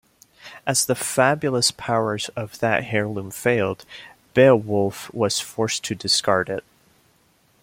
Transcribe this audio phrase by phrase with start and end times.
[0.65, 3.85] As the "fabulous powers of that heirloom failed,"
[4.33, 6.63] Beowulf was forced to discard it.